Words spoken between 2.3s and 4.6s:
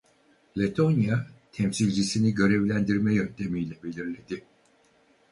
görevlendirme yöntemiyle belirledi.